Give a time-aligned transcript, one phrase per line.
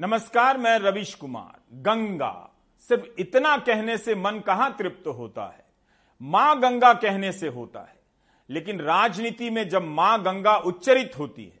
[0.00, 5.64] नमस्कार, मैं रविश कुमार। गंगा। सिर्फ़ इतना कहने से मन कहाँ तृप्त होता है?
[6.22, 7.94] माँ गंगा कहने से होता है।
[8.50, 11.60] लेकिन राजनीति में जब माँ गंगा उच्चरित होती है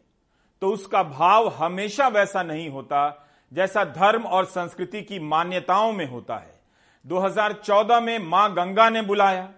[0.62, 6.36] तो उसका भाव हमेशा वैसा नहीं होता, जैसा धर्म और संस्कृति की मान्यताओं में होता
[6.36, 6.60] है।
[7.06, 9.48] 2014 में माँ गंगा ने बुलाया।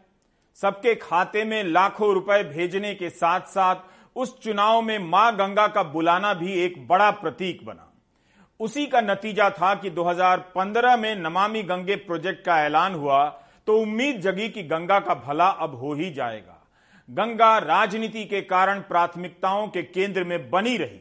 [0.55, 3.77] सबके खाते में लाखों रुपए भेजने के साथ साथ
[4.17, 7.89] उस चुनाव में माँ गंगा का बुलाना भी एक बड़ा प्रतीक बना।
[8.61, 13.25] उसी का नतीजा था कि 2015 में नमामि गंगे प्रोजेक्ट का ऐलान हुआ
[13.67, 16.59] तो उम्मीद जगी कि गंगा का भला अब हो ही जाएगा।
[17.09, 21.01] गंगा राजनीति के कारण प्राथमिकताओं के केंद्र में बनी रही।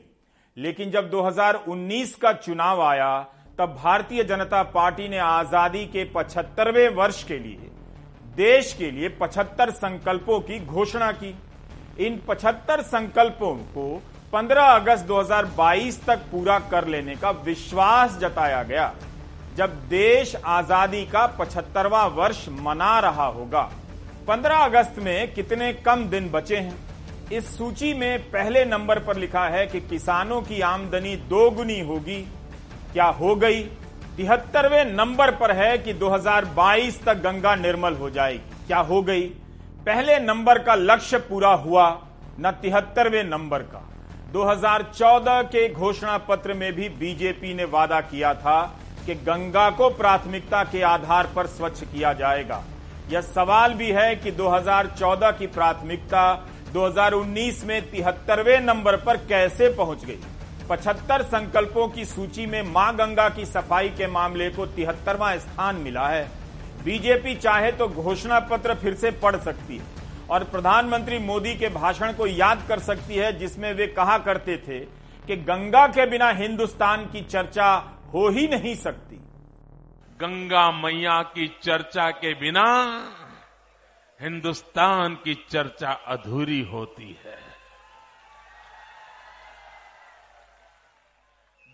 [0.57, 3.19] लेकिन जब 2019 का चुनाव आया,
[3.59, 7.69] तब भारतीय जनता पार्टी ने आज़ादी के पचहत्तरवें वर्ष के लिए,
[8.35, 11.35] देश के लिए 75 संकल्पों की घोषणा की।
[11.99, 14.01] इन 75 संकल्पों को
[14.33, 18.93] 15 अगस्त 2022 तक पूरा कर लेने का विश्वास जताया गया,
[19.57, 23.61] जब देश आज़ादी का पचहत्तरवा वर्ष मना रहा होगा।
[24.27, 26.77] 15 अगस्त में कितने कम दिन बचे हैं?
[27.31, 32.21] इस सूची में पहले नंबर पर लिखा है कि किसानों की आमदनी दोगुनी होगी।
[32.93, 33.61] क्या हो गई?
[34.17, 39.27] तिहत्तरवें नंबर पर है कि 2022 तक गंगा निर्मल हो जाएगी। क्या हो गई?
[39.85, 41.89] पहले नंबर का लक्ष्य पूरा हुआ,
[42.39, 43.87] न तिहत्तरवें नंबर का।
[44.33, 48.61] 2014 के घोषणा पत्र में भी बीजेपी ने वादा किया था
[49.05, 52.63] कि गंगा को प्राथमिकता के आधार पर स्वच्छ किया जाएगा।
[53.09, 56.23] यह सवाल भी है कि 2014 की प्राथमिकता
[56.73, 60.19] 2019 में तिहत्तरवें नंबर पर कैसे पहुँच गई?
[60.69, 66.07] 75 संकल्पों की सूची में माँ गंगा की सफ़ाई के मामले को तिहत्तरवां स्थान मिला
[66.07, 66.29] है।
[66.85, 70.00] बीजेपी चाहे तो घोषणा पत्र फिर से पढ़ सकती है।
[70.31, 74.79] और प्रधानमंत्री मोदी के भाषण को याद कर सकती है, जिसमें वे कहा करते थे
[75.27, 77.73] कि गंगा के बिना हिंदुस्तान की चर्चा
[78.13, 79.15] हो ही नहीं सकती।
[80.19, 82.65] गंगा मैया की चर्चा के बिना
[84.19, 87.39] हिंदुस्तान की चर्चा अधूरी होती है।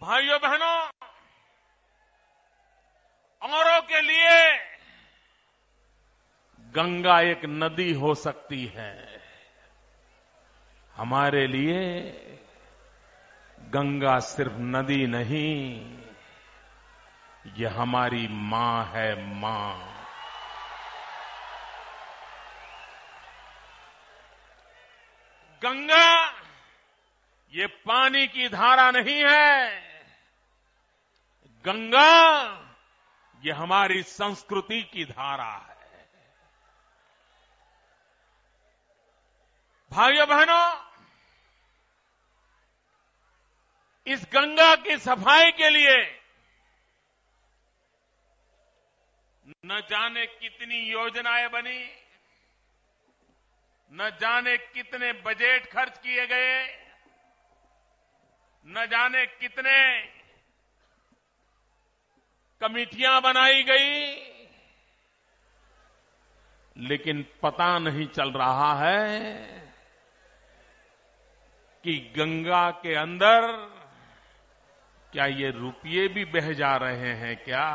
[0.01, 0.77] भाइयों बहनों,
[3.41, 4.76] औरों के लिए
[6.77, 9.21] गंगा एक नदी हो सकती है।
[10.95, 12.01] हमारे लिए
[13.61, 15.97] गंगा सिर्फ़ नदी नहीं
[17.55, 19.93] ये हमारी माँ है माँ।
[25.63, 26.25] गंगा,
[27.53, 29.79] ये पानी की धारा नहीं है।
[31.65, 32.45] गंगा,
[33.45, 35.66] ये हमारी संस्कृति की धारा है।
[39.91, 40.65] भाइयों बहनों,
[44.07, 45.95] इस गंगा की सफ़ाई के लिए
[49.65, 51.79] न जाने कितनी योजनाएँ बनी,
[53.91, 56.63] न जाने कितने बजट खर्च किए गए,
[58.65, 59.77] न जाने कितने
[62.61, 64.15] कमिटियाँ बनाई गई,
[66.75, 69.66] लेकिन पता नहीं चल रहा है
[71.83, 73.41] कि गंगा के अंदर
[75.13, 77.65] क्या ये रुपये भी बह जा रहे हैं क्या?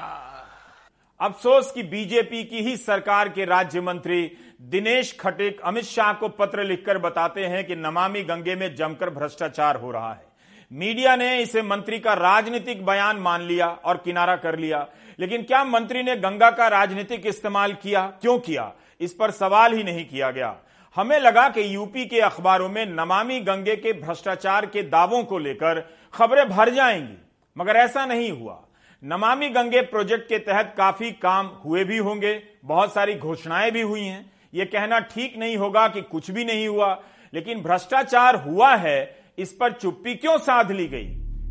[1.20, 6.64] अफसोस की बीजेपी की ही सरकार के राज्य मंत्री दिनेश खटिक अमित शाह को पत्र
[6.64, 10.26] लिखकर बताते हैं कि नमामि गंगे में जमकर भ्रष्टाचार हो रहा है।
[10.72, 14.86] मीडिया ने इसे मंत्री का राजनीतिक बयान मान लिया और किनारा कर लिया।
[15.18, 18.06] लेकिन क्या मंत्री ने गंगा का राजनीतिक इस्तेमाल किया?
[18.06, 18.72] क्यों किया?
[19.00, 20.56] इस पर सवाल ही नहीं किया गया।
[20.96, 25.80] हमें लगा कि यूपी के अखबारों में नमामि गंगे के भ्रष्टाचार के दावों को लेकर
[26.14, 27.16] खबरें भर जाएँगी,
[27.58, 28.62] मगर ऐसा नहीं हुआ।
[29.04, 34.04] नमामि गंगे प्रोजेक्ट के तहत काफ़ी काम हुए भी होंगे, बहुत सारी घोषणाएँ भी हुई
[34.04, 37.02] हैं। यह कहना ठीक नहीं होगा कि कुछ भी नहीं हुआ,
[37.34, 41.08] लेकिन भ्रष्टाचार हुआ है, इस पर चुप्पी क्यों साध ली गई?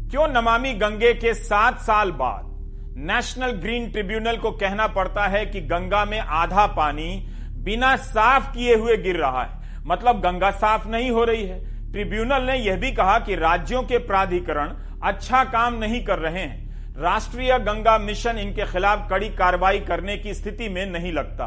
[0.09, 2.51] क्यों नमामि गंगे के सात साल बाद
[2.97, 7.27] नेशनल ग्रीन ट्रिब्यूनल को कहना पड़ता है कि गंगा में आधा पानी
[7.63, 11.59] बिना साफ़ किए हुए गिर रहा है। मतलब गंगा साफ़ नहीं हो रही है।
[11.91, 16.93] ट्रिब्यूनल ने यह भी कहा कि राज्यों के प्राधिकरण अच्छा काम नहीं कर रहे हैं।
[16.97, 21.45] राष्ट्रीय गंगा मिशन इनके खिलाफ कड़ी कार्रवाई करने की स्थिति में नहीं लगता।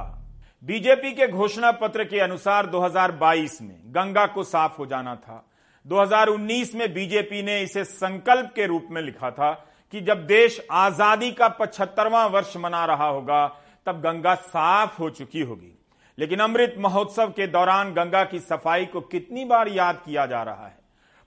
[0.65, 5.45] बीजेपी के घोषणा पत्र के अनुसार 2022 में गंगा को साफ़ हो जाना था।
[5.87, 9.53] 2019 में बीजेपी ने इसे संकल्प के रूप में लिखा था
[9.93, 13.47] कि जब देश आज़ादी का पचहत्तरवां वर्ष मना रहा होगा,
[13.87, 15.74] तब गंगा साफ़ हो चुकी होगी।
[16.19, 20.67] लेकिन अमृत महोत्सव के दौरान गंगा की सफ़ाई को कितनी बार याद किया जा रहा
[20.67, 20.79] है?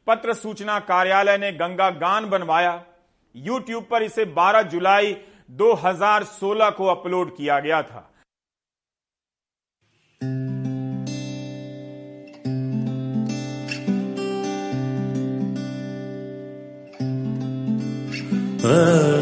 [0.07, 2.85] पत्र सूचना कार्यालय ने गंगा गान बनवाया।
[3.35, 5.17] यूट्यूब पर इसे 12 जुलाई
[5.51, 8.13] 2016 को अपलोड किया गया था।
[18.69, 19.16] Oh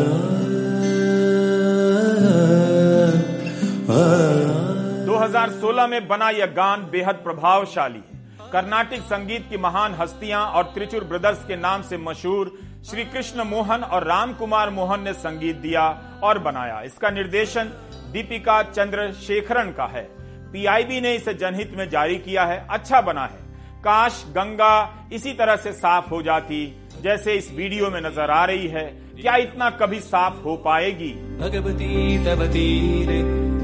[5.46, 11.04] 2016 में बना यह गान बेहद प्रभावशाली है। कर्नाटिक संगीत की महान हस्तियाँ और त्रिचुर
[11.04, 12.52] ब्रदर्स के नाम से मशहूर
[12.90, 15.84] श्री कृष्ण मोहन और राम कुमार मोहन ने संगीत दिया
[16.24, 17.72] और बनाया। इसका निर्देशन
[18.14, 20.04] दीपिका चंद्र शेखरन का है।
[20.52, 23.44] पीआईबी ने इसे जनहित में जारी किया है अच्छा बना है।
[23.82, 26.66] काश गंगा इसी तरह से साफ़ हो जाती,
[27.02, 28.86] जैसे इस वीडियो में नज़र आ रही है।
[29.22, 31.10] क्या इतना कभी साफ़ हो पाएगी?
[31.40, 33.08] भगवती तब तीर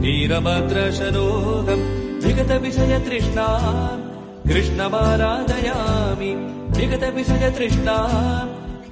[0.02, 1.82] नीरभद्र शरोगम
[2.26, 3.48] विगत विषय तृष्णा,
[4.48, 6.34] कृष्ण कृष्णमाराधयामि
[6.78, 7.98] विगत विषय तृष्णा,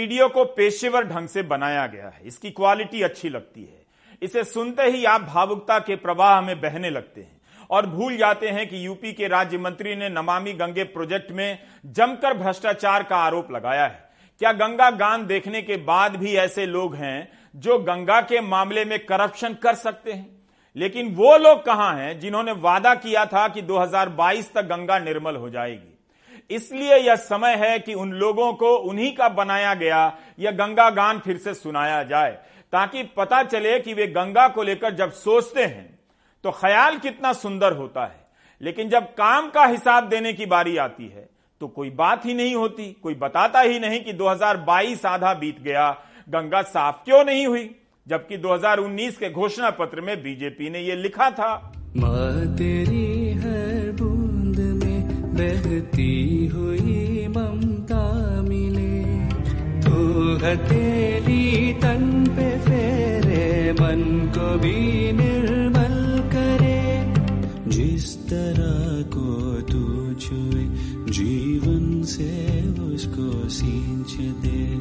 [0.03, 3.83] वीडियो को पेशेवर ढंग से बनाया गया है। इसकी क्वालिटी अच्छी लगती है।
[4.23, 7.41] इसे सुनते ही आप भावुकता के प्रवाह में बहने लगते हैं
[7.71, 12.35] और भूल जाते हैं कि यूपी के राज्य मंत्री ने नमामि गंगे प्रोजेक्ट में जमकर
[12.35, 17.29] भ्रष्टाचार का आरोप लगाया है। क्या गंगा गान देखने के बाद भी ऐसे लोग हैं
[17.57, 20.43] जो गंगा के मामले में करप्शन कर सकते हैं?
[20.77, 25.51] लेकिन वो लोग कहाँ हैं जिन्होंने वादा किया था कि 2022 तक गंगा निर्मल हो
[25.51, 25.92] जाएगी?
[26.51, 30.01] इसलिए यह समय है कि उन लोगों को उन्हीं का बनाया गया
[30.39, 32.31] यह गंगा गान फिर से सुनाया जाए,
[32.73, 35.99] ताकि पता चले कि वे गंगा को लेकर जब सोचते हैं
[36.45, 38.21] तो ख्याल कितना सुंदर होता है।
[38.61, 41.29] लेकिन जब काम का हिसाब देने की बारी आती है
[41.61, 45.91] तो कोई बात ही नहीं होती, कोई बताता ही नहीं कि 2022 आधा बीत गया,
[46.29, 47.71] गंगा साफ़ क्यों नहीं हुई,
[48.07, 51.55] जबकि 2019 के घोषणा पत्र में बीजेपी ने यह लिखा था।
[55.67, 59.03] बहती हुई ममता मिले।
[59.81, 59.97] तू
[60.47, 67.15] हथेली तन पे फेरे, मन को भी निर्मल करे।
[67.71, 70.65] जिस तरह को तू छुए,
[71.13, 72.63] जीवन से
[72.95, 74.81] उसको सींच दे।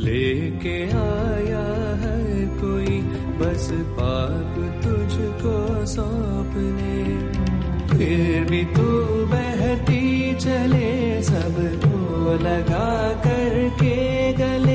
[0.00, 2.98] लेके आया है कोई,
[3.38, 7.02] बस पाप तुझको सौंपने।
[7.88, 9.51] फिर भी तू चले
[11.28, 12.88] सबको लगा
[13.24, 13.96] करके
[14.40, 14.71] गले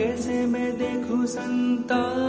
[0.00, 2.19] कैसे मैं देखूँ संतान?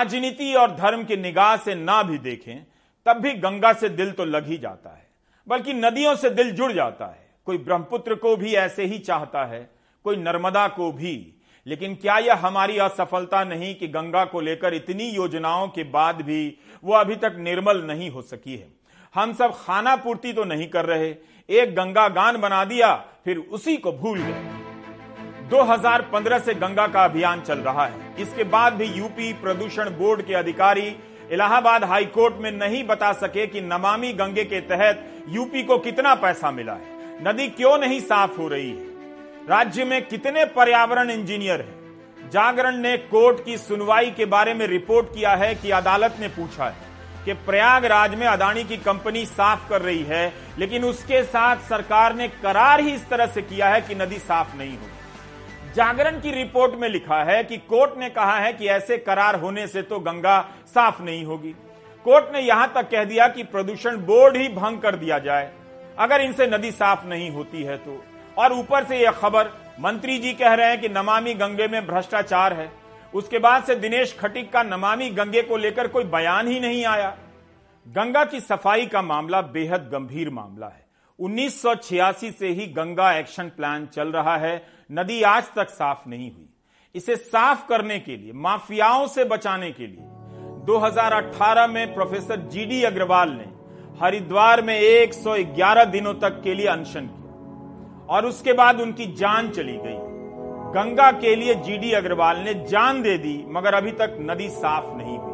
[0.00, 2.62] राजनीति और धर्म की निगाह से ना भी देखें,
[3.06, 5.06] तब भी गंगा से दिल तो लग ही जाता है।
[5.46, 9.70] बल्कि नदियों से दिल जुड़ जाता है। कोई ब्रह्मपुत्र को भी ऐसे ही चाहता है,
[10.04, 11.12] कोई नर्मदा को भी।
[11.66, 16.58] लेकिन क्या यह हमारी असफलता नहीं कि गंगा को लेकर इतनी योजनाओं के बाद भी
[16.84, 18.68] वो अभी तक निर्मल नहीं हो सकी है?
[19.14, 21.14] हम सब खाना पूर्ति तो नहीं कर रहे,
[21.48, 24.69] एक गंगा गान बना दिया, फिर उसी को भूल गए।
[25.50, 30.34] 2015 से गंगा का अभियान चल रहा है। इसके बाद भी यूपी प्रदूषण बोर्ड के
[30.34, 30.94] अधिकारी
[31.32, 36.14] इलाहाबाद हाई कोर्ट में नहीं बता सके कि नमामि गंगे के तहत यूपी को कितना
[36.14, 38.86] पैसा मिला है। नदी क्यों नहीं साफ़ हो रही है?
[39.50, 42.30] राज्य में कितने पर्यावरण इंजीनियर हैं?
[42.30, 46.64] जागरण ने कोर्ट की सुनवाई के बारे में रिपोर्ट किया है कि अदालत ने पूछा
[46.64, 46.88] है
[47.24, 52.28] कि प्रयागराज में अदानी की कंपनी साफ़ कर रही है, लेकिन उसके साथ सरकार ने
[52.42, 54.99] करार ही इस तरह से किया है कि नदी साफ़ नहीं होगी
[55.76, 59.66] जागरण की रिपोर्ट में लिखा है कि कोर्ट ने कहा है कि ऐसे करार होने
[59.66, 61.54] से तो गंगा साफ़ नहीं होगी।
[62.04, 65.52] कोर्ट ने यहाँ तक कह दिया कि प्रदूषण बोर्ड ही भंग कर दिया जाए।
[65.98, 68.04] अगर इनसे नदी साफ़ नहीं होती है तो।
[68.38, 69.50] और ऊपर से यह खबर,
[69.80, 72.72] मंत्री जी कह रहे हैं कि नमामि गंगे में भ्रष्टाचार है।
[73.14, 77.16] उसके बाद से दिनेश खटिक का नमामि गंगे को लेकर कोई बयान ही नहीं आया।
[77.88, 80.86] गंगा की सफ़ाई का मामला बेहद गंभीर मामला है।
[81.18, 86.48] 1986 से ही गंगा एक्शन प्लान चल रहा है। नदी आज तक साफ़ नहीं हुई।
[86.94, 90.06] इसे साफ़ करने के लिए, माफियाओं से बचाने के लिए
[90.66, 93.44] 2018 में प्रोफेसर जीडी अग्रवाल ने
[94.00, 99.76] हरिद्वार में 111 दिनों तक के लिए अनशन किया और उसके बाद उनकी जान चली
[99.76, 99.98] गई।
[100.74, 105.18] गंगा के लिए जीडी अग्रवाल ने जान दे दी, मगर अभी तक नदी साफ़ नहीं
[105.18, 105.30] हुई।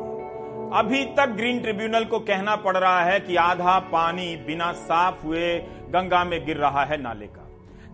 [0.79, 5.59] अभी तक ग्रीन ट्रिब्यूनल को कहना पड़ रहा है कि आधा पानी बिना साफ़ हुए
[5.89, 7.46] गंगा में गिर रहा है नाले का।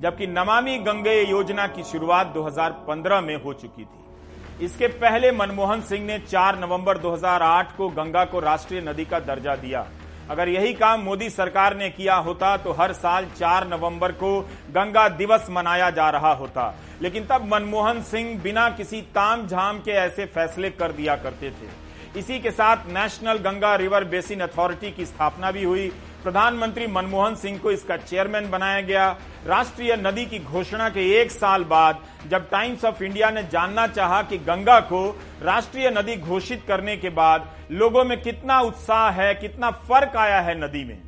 [0.03, 6.05] जबकि नमामि गंगे योजना की शुरुआत 2015 में हो चुकी थी। इसके पहले मनमोहन सिंह
[6.07, 9.87] ने 4 नवंबर 2008 को गंगा को राष्ट्रीय नदी का दर्जा दिया।
[10.31, 14.41] अगर यही काम मोदी सरकार ने किया होता तो हर साल 4 नवंबर को
[14.71, 19.91] गंगा दिवस मनाया जा रहा होता। लेकिन तब मनमोहन सिंह बिना किसी ताम झाम के
[19.91, 25.07] ऐसे फैसले कर दिया करते थे। इसी के साथ national Ganga river basin authority की
[25.07, 29.07] स्थापना भी हुई। प्रधानमंत्री मनमोहन सिंह को इसका चेयरमैन बनाया गया।
[29.47, 34.23] राष्ट्रीय नदी की घोषणा के एक साल बाद जब टाइम्स ऑफ़ इंडिया ने जानना चाहा
[34.23, 35.05] कि गंगा को
[35.43, 40.59] राष्ट्रीय नदी घोषित करने के बाद लोगों में कितना उत्साह है, कितना फ़र्क आया है
[40.61, 40.99] नदी में।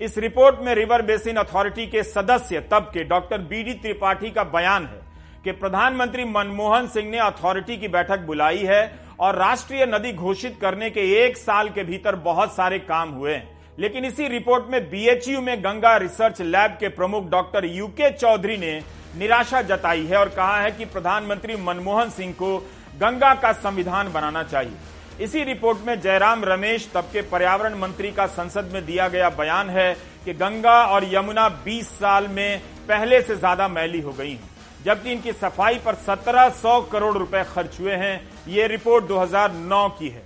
[0.00, 4.86] इस रिपोर्ट में रिवर बेसिन अथॉरिटी के सदस्य, तब के डॉक्टर बीडी त्रिपाठी का बयान
[4.86, 5.02] है
[5.44, 8.82] कि प्रधानमंत्री मनमोहन सिंह ने अथॉरिटी की बैठक बुलाई है
[9.20, 13.53] और राष्ट्रीय नदी घोषित करने के एक साल के भीतर बहुत सारे काम हुए हैं।
[13.78, 18.80] लेकिन इसी रिपोर्ट में बीएचयू में गंगा रिसर्च लैब के प्रमुख डॉक्टर यूके चौधरी ने
[19.18, 22.56] निराशा जताई है और कहा है कि प्रधानमंत्री मनमोहन सिंह को
[22.96, 28.26] गंगा का संविधान बनाना चाहिए। इसी रिपोर्ट में जयराम रमेश, तब के पर्यावरण मंत्री का
[28.28, 29.92] संसद में दिया गया बयान है
[30.24, 34.50] कि गंगा और यमुना 20 साल में पहले से ज़्यादा मैली हो गई हैं,
[34.84, 40.22] जबकि इनकी सफ़ाई पर 1700 करोड़ रुपए खर्च हुए हैं। ये रिपोर्ट 2009 की है।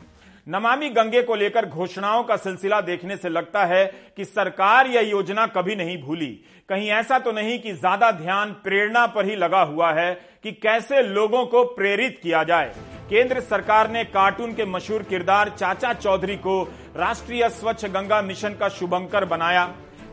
[0.49, 3.85] नमामि गंगे को लेकर घोषणाओं का सिलसिला देखने से लगता है
[4.17, 6.28] कि सरकार यह योजना कभी नहीं भूली।
[6.69, 10.12] कहीं ऐसा तो नहीं कि ज़्यादा ध्यान प्रेरणा पर ही लगा हुआ है
[10.45, 12.73] कि कैसे लोगों को प्रेरित किया जाए।
[13.11, 16.62] केंद्र सरकार ने कार्टून के मशहूर किरदार चाचा चौधरी को
[16.97, 19.64] राष्ट्रीय स्वच्छ गंगा मिशन का शुभंकर बनाया।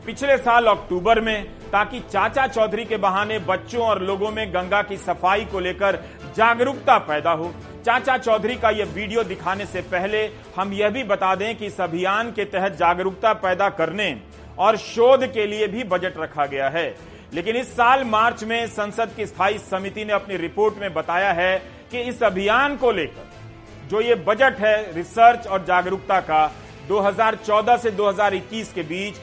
[0.06, 4.98] पिछले साल अक्टूबर में, ताकि चाचा चौधरी के बहाने बच्चों और लोगों में गंगा की
[4.98, 5.96] सफ़ाई को लेकर
[6.38, 7.52] जागरूकता पैदा हो।
[7.86, 10.24] चाचा चौधरी का यह वीडियो दिखाने से पहले
[10.56, 14.16] हम यह भी बता दें कि इस अभियान के तहत जागरूकता पैदा करने
[14.60, 16.88] और शोध के लिए भी बजट रखा गया है।
[17.34, 21.58] लेकिन इस साल मार्च में संसद की स्थायी समिति ने अपनी रिपोर्ट में बताया है
[21.92, 26.52] कि इस अभियान को लेकर जो ये बजट है, रिसर्च और जागरूकता का
[26.90, 29.16] 2014 से 2021 के बीच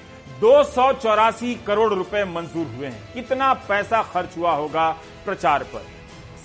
[0.43, 4.89] दो सौ चौरासी करोड़ रुपए मंजूर हुए हैं। कितना पैसा खर्च हुआ होगा
[5.25, 5.83] प्रचार पर?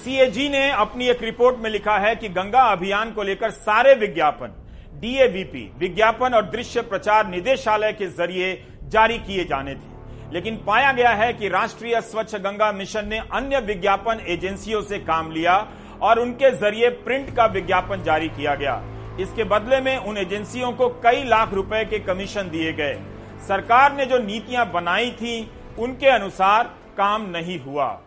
[0.04, 4.54] सीएजी ने अपनी एक रिपोर्ट में लिखा है कि गंगा अभियान को लेकर सारे विज्ञापन
[5.00, 11.16] डीएवीपी विज्ञापन और दृश्य प्रचार निदेशालय के ज़रिए जारी किए जाने थे। लेकिन पाया गया
[11.16, 15.58] है कि राष्ट्रीय स्वच्छ गंगा मिशन ने अन्य विज्ञापन एजेंसियों से काम लिया
[16.02, 18.82] और उनके ज़रिए प्रिंट का विज्ञापन जारी किया गया।
[19.20, 22.98] इसके बदले में उन एजेंसियों को कई लाख रुपए के कमीशन दिए गए।
[23.40, 26.64] सरकार ने जो नीतियाँ बनाई थी, उनके अनुसार
[26.98, 28.02] काम नहीं हुआ।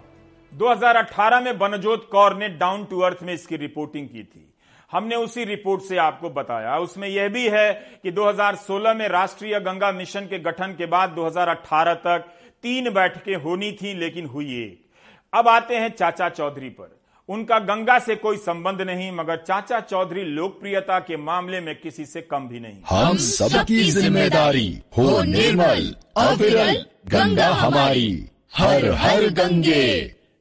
[0.55, 4.55] 2018 में बनजोत कौर ने डाउन टू अर्थ में इसकी रिपोर्टिंग की थी।
[4.93, 7.73] हमने उसी रिपोर्ट से आपको बताया। उसमें यह भी है
[8.03, 12.19] कि 2016 में राष्ट्रीय गंगा मिशन के गठन के बाद 2018 तक
[12.63, 14.91] तीन बैठकें होनी थी, लेकिन हुई एक।
[15.35, 17.00] अब आते हैं चाचा चौधरी पर।
[17.31, 22.21] उनका गंगा से कोई संबंध नहीं मगर चाचा चौधरी लोकप्रियता के मामले में किसी से
[22.23, 24.69] कम भी नहीं। हम सबकी ज़िम्मेदारी
[24.99, 28.11] हो निर्मल अविरल गंगा हमारी
[28.57, 29.87] हर हर गंगे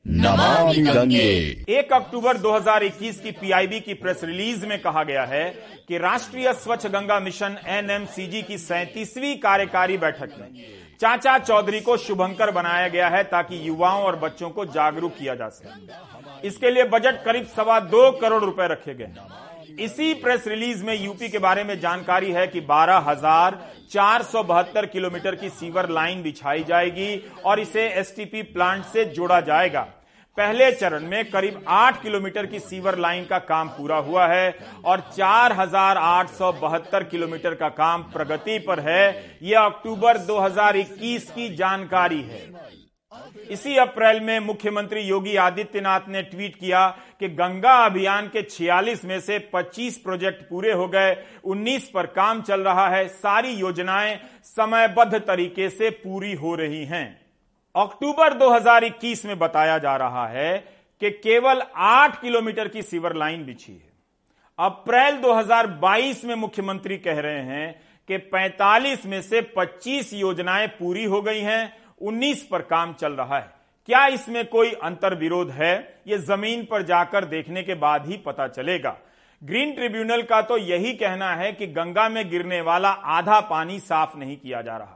[0.06, 1.30] नमामि गंगे।
[1.70, 5.46] एक अक्टूबर 2021 की पीआईबी की प्रेस रिलीज़ में कहा गया है
[5.88, 10.48] कि राष्ट्रीय स्वच्छ गंगा मिशन एनएमसीजी की सैंतीसवीं कार्यकारी बैठक में
[11.02, 15.48] चाचा चौधरी को शुभंकर बनाया गया है ताकि युवाओं और बच्चों को जागरूक किया जा
[15.50, 15.70] सके।
[16.44, 19.12] इसके लिए बजट करीब सवा दो करोड़ रुपए रखे गए।
[19.80, 23.60] इसी प्रेस रिलीज़ में यूपी के बारे में जानकारी है कि बारह हज़ार
[23.92, 27.16] चार सौ बहत्तर किलोमीटर की सीवर लाइन बिछाई जाएगी
[27.46, 29.82] और इसे एसटीपी प्लांट से जोड़ा जाएगा।
[30.38, 34.56] पहले चरण में करीब आठ किलोमीटर की सीवर लाइन का काम पूरा हुआ है
[34.86, 41.30] और चार हज़ार आठ सौ बहत्तर किलोमीटर का काम प्रगति पर है। यह अक्टूबर 2021
[41.32, 42.42] की जानकारी है।
[43.50, 46.88] इसी अप्रैल में मुख्यमंत्री योगी आदित्यनाथ ने ट्वीट किया
[47.20, 52.42] कि गंगा अभियान के 46 में से 25 प्रोजेक्ट पूरे हो गए। 19 पर काम
[52.42, 57.22] चल रहा है। सारी योजनाएँ समयबद्ध तरीके से पूरी हो रही हैं।
[57.76, 60.58] अक्टूबर 2021 में बताया जा रहा है
[61.02, 63.90] कि केवल 8 किलोमीटर की सीवर लाइन बिछी है।
[64.60, 71.22] अप्रैल 2022 में मुख्यमंत्री कह रहे हैं कि 45 में से 25 योजनाएँ पूरी हो
[71.22, 73.52] गई हैं 19 पर काम चल रहा है।
[73.88, 76.02] क्या इसमें कोई अंतर विरोध है?
[76.08, 78.98] ये ज़मीन पर जाकर देखने के बाद ही पता चलेगा।
[79.42, 84.18] ग्रीन ट्रिब्यूनल का तो यही कहना है कि गंगा में गिरने वाला आधा पानी साफ़
[84.18, 84.96] नहीं किया जा रहा।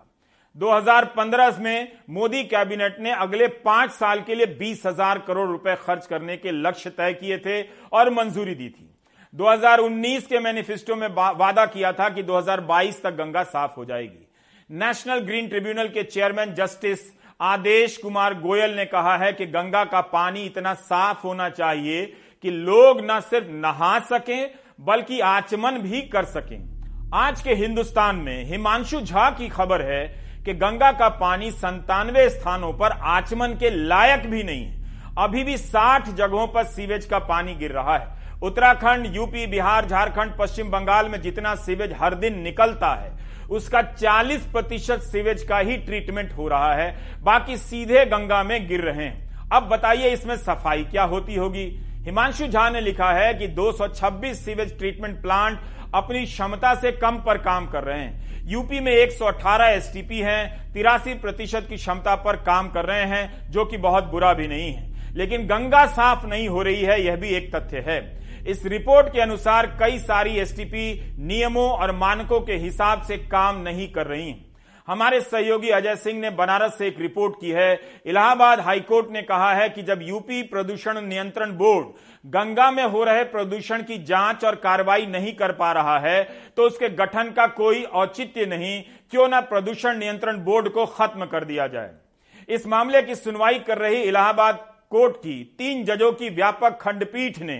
[0.55, 6.05] 2015 में मोदी कैबिनेट ने अगले पाँच साल के लिए बीस हज़ार करोड़ रुपए खर्च
[6.07, 8.89] करने के लक्ष्य तय किए थे और मंजूरी दी थी।
[9.33, 14.22] 2019 के मैनिफेस्टो में वादा किया था कि 2022 तक गंगा साफ़ हो जाएगी।
[14.69, 16.99] नेशनल ग्रीन ट्रिब्यूनल के चेयरमैन जस्टिस
[17.41, 22.05] आदेश कुमार गोयल ने कहा है कि गंगा का पानी इतना साफ़ होना चाहिए
[22.43, 24.49] कि लोग न सिर्फ़ नहा सकें,
[24.81, 30.05] बल्कि आचमन भी कर सकें। आज के हिंदुस्तान में हिमांशु झा की खबर है
[30.45, 34.81] कि गंगा का पानी संतानवे स्थानों पर आचमन के लायक भी नहीं है।
[35.17, 40.37] अभी भी 60 जगहों पर सीवेज का पानी गिर रहा है। उत्तराखंड, यूपी, बिहार, झारखंड,
[40.39, 43.11] पश्चिम बंगाल में जितना सीवेज हर दिन निकलता है
[43.49, 48.81] उसका 40 प्रतिशत सीवेज का ही ट्रीटमेंट हो रहा है। बाकी सीधे गंगा में गिर
[48.81, 51.79] रहे हैं। अब बताइए इसमें सफ़ाई क्या होती होगी?
[52.05, 55.59] हिमांशु झा ने लिखा है कि 226 सीवेज ट्रीटमेंट प्लांट
[55.95, 61.13] अपनी क्षमता से कम पर काम कर रहे हैं। यूपी में 118 एसटीपी हैं। तिरासी
[61.13, 64.93] प्रतिशत की क्षमता पर काम कर रहे हैं, जो कि बहुत बुरा भी नहीं है।
[65.15, 69.19] लेकिन गंगा साफ़ नहीं हो रही है, यह भी एक तथ्य है। इस रिपोर्ट के
[69.21, 74.45] अनुसार कई सारी एसटीपी नियमों और मानकों के हिसाब से काम नहीं कर रही हैं।
[74.87, 79.53] हमारे सहयोगी अजय सिंह ने बनारस से एक रिपोर्ट की है। इलाहाबाद हाईकोर्ट ने कहा
[79.53, 81.87] है कि जब यूपी प्रदूषण नियंत्रण बोर्ड
[82.25, 86.23] गंगा में हो रहे प्रदूषण की जाँच और कार्रवाई नहीं कर पा रहा है
[86.57, 91.45] तो उसके गठन का कोई औचित्य नहीं। क्यों ना प्रदूषण नियंत्रण बोर्ड को खत्म कर
[91.45, 91.91] दिया जाए।
[92.49, 97.55] इस मामले की सुनवाई कर रही इलाहाबाद कोर्ट की तीन जजों की व्यापक खंडपीठ ने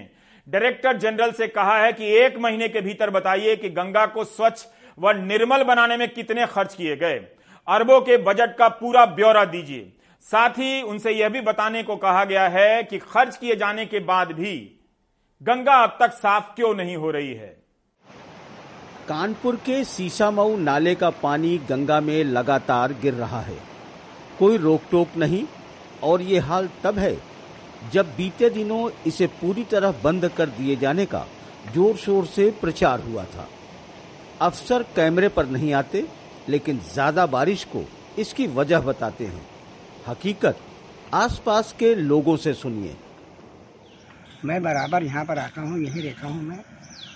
[0.48, 4.66] डायरेक्टर जनरल से कहा है कि एक महीने के भीतर बताइए कि गंगा को स्वच्छ
[5.00, 7.16] व निर्मल बनाने में कितने खर्च किए गए।
[7.68, 12.26] अरबों के बजट का पूरा ब्यौरा दीजिए। साथ ही उनसे यह भी बताने को कहा
[12.26, 14.56] गया है कि खर्च किए जाने के बाद भी
[15.42, 17.58] गंगा अब तक साफ़ क्यों नहीं हो रही है?
[19.08, 23.58] कानपुर के सीसामऊ नाले का पानी गंगा में लगातार गिर रहा है।
[24.40, 25.46] कोई रोक टोक नहीं
[26.04, 27.16] और ये हाल तब है
[27.92, 31.26] जब बीते दिनों इसे पूरी तरह बंद कर दिए जाने का
[31.74, 33.48] ज़ोर शोर से प्रचार हुआ था।
[34.42, 36.06] अफसर कैमरे पर नहीं आते,
[36.50, 37.84] लेकिन ज़्यादा बारिश को
[38.20, 39.46] इसकी वजह बताते हैं।
[40.08, 40.58] हकीकत,
[41.14, 42.96] आसपास के लोगों से सुनिए।
[44.46, 46.60] मैं बराबर यहाँ पर आता हूँ, यहीं रहता हूँ मैं।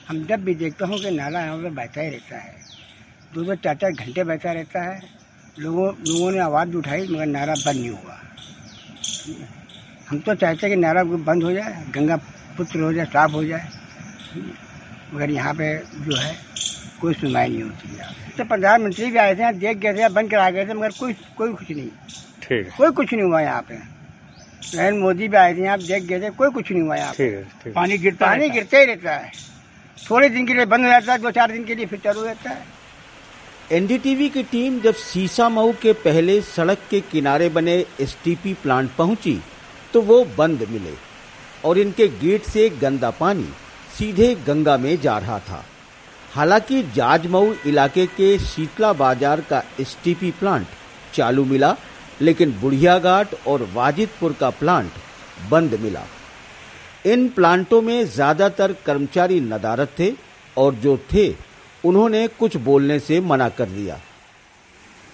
[0.08, 2.56] हम जब भी देखता हूँ कि नाला यहाँ पर बहता ही रहता है।
[3.34, 5.01] दो दो चार चार घंटे बहता रहता है।
[5.60, 8.17] लोगों लोगों ने आवाज़ उठाई, मगर नाला बंद नहीं हुआ।
[10.08, 12.15] हम तो चाहते हैं कि नाला बंद हो जाए गंगा
[12.58, 13.67] पुत्र हो जाए साफ़ हो जाए।
[15.13, 16.36] मगर यहाँ पे जो है
[17.02, 18.06] कोई सुनवाई नहीं होती है
[18.38, 21.54] तो प्रधानमंत्री भी आए थे देख गए थे बंद करा गए थे मगर कोई कोई
[21.54, 21.89] कुछ नहीं।
[22.43, 26.20] ठीक कोई कुछ नहीं हुआ यहाँ पे। नरेंद्र मोदी भी आए थे यहाँ देख गए
[26.22, 29.32] थे कोई कुछ नहीं हुआ यहाँ पे। पानी गिरता पानी गिरता ही रहता है।
[29.98, 32.24] थोड़े दिन के लिए बंद हो जाता है दो चार दिन के लिए फिर चालू
[32.24, 32.65] रहता है।
[33.72, 39.39] एनडीटीवी की टीम जब सीसा मऊ के पहले सड़क के किनारे बने एसटीपी प्लांट पहुँची
[39.93, 40.93] तो वो बंद मिले
[41.65, 43.47] और इनके गेट से गंदा पानी
[43.97, 45.63] सीधे गंगा में जा रहा था।
[46.32, 50.67] हालाँकि जाजमऊ इलाके के शीतला बाज़ार का एसटीपी प्लांट
[51.13, 51.76] चालू मिला,
[52.21, 54.91] लेकिन बुढ़िया घाट और वाजिदपुर का प्लांट
[55.52, 56.04] बंद मिला।
[57.06, 60.12] इन प्लांटों में ज़्यादातर कर्मचारी नदारत थे
[60.58, 61.28] और जो थे,
[61.84, 64.00] उन्होंने कुछ बोलने से मना कर दिया।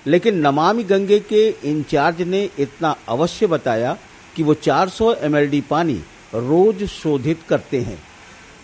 [0.05, 3.97] लेकिन नमामि गंगे के इंचार्ज ने इतना अवश्य बताया
[4.35, 8.03] कि वो 400 एमएलडी पानी रोज शोधित करते हैं।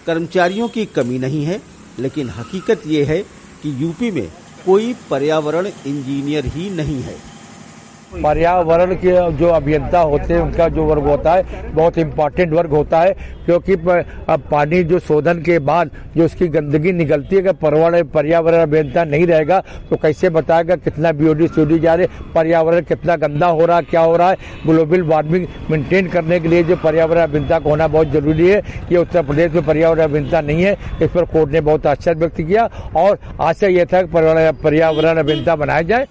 [0.06, 1.62] कर्मचारियों की कमी नहीं है,
[2.00, 3.22] लेकिन हकीकत ये है
[3.64, 4.32] कि यूपी में
[4.66, 7.18] कोई पर्यावरण इंजीनियर ही नहीं है।
[8.14, 13.00] पर्यावरण के जो अभियंता होते हैं, उनका जो वर्ग होता है, बहुत इम्पोर्टेंट वर्ग होता
[13.00, 13.14] है,
[13.46, 19.04] क्योंकि अब पानी जो शोधन के बाद जो उसकी गंदगी निकलती है, अगर पर्यावरण अभियंता
[19.06, 23.78] नहीं रहेगा तो कैसे बताएगा कितना बीओडी सीओडी जा रहे पर्यावरण कितना गंदा हो रहा
[23.78, 24.38] है, क्या हो रहा है?
[24.66, 28.98] ग्लोबल वार्मिंग मेंटेन करने के लिए जो पर्यावरण अभियंता को होना बहुत ज़रूरी है ये
[28.98, 32.70] उत्तर प्रदेश में पर्यावरण अभियंता नहीं है, इस पर कोर्ट ने बहुत आश्चर्य व्यक्त किया,
[32.96, 34.08] और आशा यह था कि
[34.64, 36.08] पर्यावरण अभियंता बनाया जाए।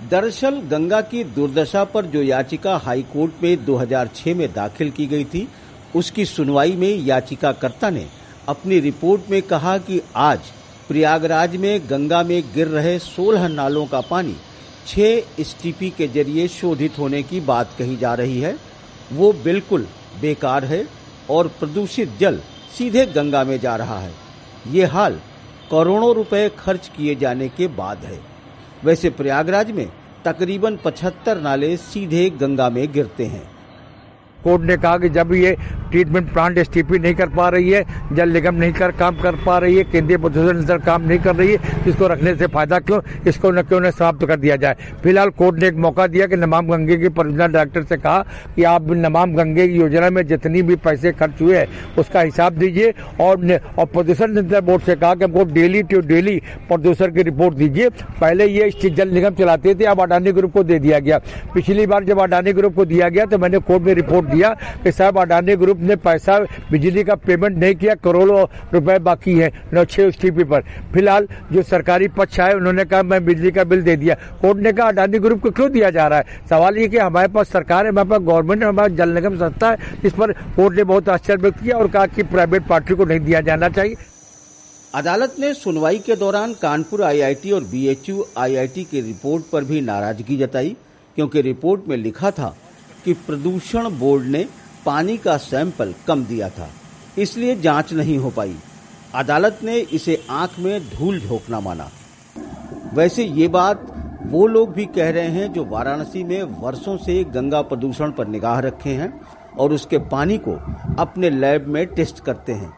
[0.00, 5.48] दरअसल गंगा की दुर्दशा पर जो याचिका हाईकोर्ट में 2006 में दाखिल की गई थी,
[5.96, 8.06] उसकी सुनवाई में याचिकाकर्ता ने
[8.48, 10.38] अपनी रिपोर्ट में कहा कि आज
[10.88, 14.36] प्रयागराज में गंगा में गिर रहे 16 नालों का पानी
[14.86, 18.56] 6 एसटीपी के ज़रिए शोधित होने की बात कही जा रही है।
[19.12, 19.88] वो बिल्कुल
[20.20, 20.84] बेकार है
[21.30, 22.40] और प्रदूषित जल
[22.78, 24.12] सीधे गंगा में जा रहा है।
[24.68, 25.20] ये हाल
[25.70, 28.27] करोड़ों रुपए खर्च किए जाने के बाद है।
[28.84, 29.88] वैसे प्रयागराज में
[30.24, 33.42] तकरीबन 75 नाले सीधे गंगा में गिरते हैं।
[34.44, 35.56] कोर्ट ने कहा कि जब ये
[35.90, 39.58] ट्रीटमेंट प्लांट एसटीपी नहीं कर पा रही है जल निगम नहीं कर काम कर पा
[39.58, 43.00] रही है केंद्रीय प्रदूषण नियंत्रण काम नहीं कर रही है इसको रखने से फ़ायदा क्यों
[43.28, 46.36] इसको न क्यों न समाप्त कर दिया जाए। फ़िलहाल कोर्ट ने एक मौका दिया कि
[46.36, 48.18] नमाम गंगे की परियोजना डायरेक्टर से कहा
[48.56, 52.58] कि आप नमाम गंगे की योजना में जितनी भी पैसे खर्च हुए हैं उसका हिसाब
[52.58, 56.36] दीजिए और, और प्रदूषण नियंत्रण बोर्ड से कहा कि हमको डेली टू डेली
[56.68, 57.88] प्रदूषण की रिपोर्ट दीजिए।
[58.20, 61.18] पहले ये जल निगम चलाते थे अब अडानी ग्रुप को दे दिया गया।
[61.54, 64.50] पिछली बार जब अडानी ग्रुप को दिया गया तो मैंने कोर्ट में रिपोर्ट दिया
[64.84, 66.38] कि साहब अडानी ग्रुप ने पैसा,
[66.70, 70.62] बिजली का पेमेंट नहीं किया, करोड़ों रुपए बाकी है नौ छह टीपी पर।
[70.94, 74.72] फ़िलहाल जो सरकारी पक्ष आए, उन्होंने कहा, मैं बिजली का बिल दे दिया। कोर्ट ने
[74.72, 76.46] कहा, अडानी ग्रुप को क्यों दिया जा रहा है?
[76.50, 79.70] सवाल ये कि हमारे पास सरकार है, हमारे पास गवर्नमेंट है, हमारे जल निगम संस्था
[79.70, 83.04] है, इस पर कोर्ट ने बहुत आश्चर्य व्यक्त किया और कहा कि प्राइवेट पार्टी को
[83.04, 83.96] नहीं दिया जाना चाहिए।
[84.94, 90.36] अदालत ने सुनवाई के दौरान कानपुर आईआईटी और बीएचयू आईआईटी की रिपोर्ट पर भी नाराज़गी
[90.36, 90.76] जताई,
[91.16, 92.54] क्योंकि रिपोर्ट में लिखा था
[93.04, 94.44] कि प्रदूषण बोर्ड ने
[94.86, 96.68] पानी का सैंपल कम दिया था,
[97.18, 98.56] इसलिए जाँच नहीं हो पाई।
[99.14, 101.90] अदालत ने इसे आँख में धूल झोंकना माना।
[102.94, 103.86] वैसे ये बात
[104.24, 108.58] वो लोग भी कह रहे हैं जो वाराणसी में वर्षों से गंगा प्रदूषण पर निगाह
[108.60, 109.12] रखे हैं
[109.58, 110.52] और उसके पानी को
[110.98, 112.72] अपने लैब में टेस्ट करते हैं।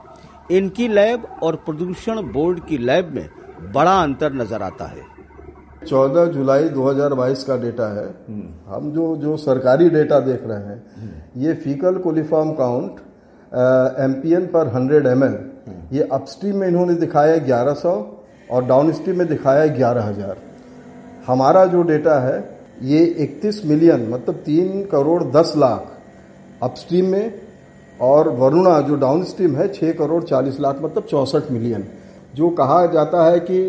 [0.50, 3.28] इनकी लैब और प्रदूषण बोर्ड की लैब में
[3.72, 5.02] बड़ा अंतर नज़र आता है।
[5.82, 8.06] 14 जुलाई 2022 का डेटा है।
[8.66, 10.78] हम जो जो सरकारी डेटा देख रहे हैं
[11.36, 13.00] ये फीकल कोलिफॉर्म काउंट
[14.00, 15.38] एमपीएन पर 100 एम एल
[15.92, 17.94] ये अपस्ट्रीम में इन्होंने दिखाया 1100
[18.50, 20.36] और डाउन स्ट्रीम में दिखाया 11000
[21.26, 22.38] हमारा जो डेटा है
[22.84, 25.82] ये 31 मिलियन मतलब 3 करोड़ 10 लाख
[26.62, 27.32] अपस्ट्रीम में
[28.00, 31.82] और वरुणा जो डाउन स्ट्रीम है 6 करोड़ 40 लाख मतलब चौंसठ मिलियन।
[32.34, 33.60] जो कहा जाता है कि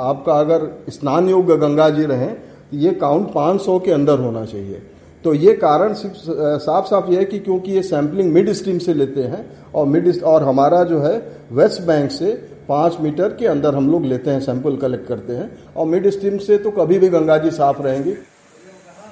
[0.00, 4.82] आपका अगर स्नान योग्य गंगा जी रहें तो ये काउंट 500 के अंदर होना चाहिए।
[5.24, 6.16] तो ये कारण सिर्फ़
[6.60, 10.22] साफ़ साफ़ ये है कि क्योंकि ये सैंपलिंग मिड स्ट्रीम से लेते हैं, और मिड
[10.24, 11.16] और हमारा जो है
[11.52, 12.32] वेस्ट बैंक से
[12.68, 16.38] पाँच मीटर के अंदर हम लोग लेते हैं सैंपल कलेक्ट करते हैं, और मिड स्ट्रीम
[16.38, 18.14] से तो कभी भी गंगा जी साफ़ रहेंगी।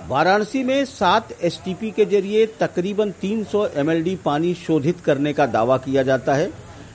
[0.09, 6.03] वाराणसी में सात एसटीपी के ज़रिए तकरीबन 300 एमएलडी पानी शोधित करने का दावा किया
[6.03, 6.51] जाता है।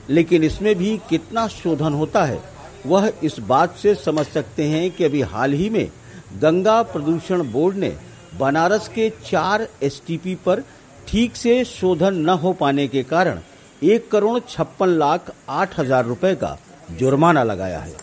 [0.08, 2.40] लेकिन इसमें भी कितना शोधन होता है,
[2.86, 5.86] वह इस बात से समझ सकते हैं कि अभी हाल ही में
[6.40, 7.92] गंगा प्रदूषण बोर्ड ने
[8.38, 10.62] बनारस के चार एसटीपी पर
[11.08, 13.40] ठीक से शोधन न हो पाने के कारण
[13.82, 16.56] एक करोड़ छप्पन लाख आठ हज़ार रुपए का
[16.90, 17.94] जुर्माना लगाया है।